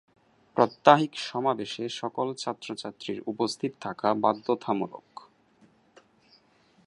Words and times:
প্রাত্যহিক 0.57 1.13
সমাবেশে 1.21 1.83
সকল 2.01 2.27
ছাত্র-ছাত্রীর 2.33 3.19
উপস্থিত 3.27 3.71
থাকা 3.81 4.09
বাধ্যতামূলক। 4.15 5.07